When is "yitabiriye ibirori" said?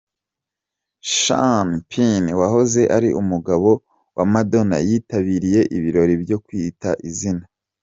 4.87-6.13